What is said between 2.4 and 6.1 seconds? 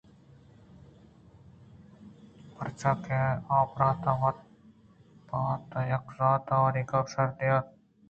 پرچاکہ آ ءُبرٛات وت ماں وت ءَ یک